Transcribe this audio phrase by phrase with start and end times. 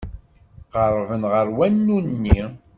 [0.73, 2.41] Qerrben ɣer wanu-nni.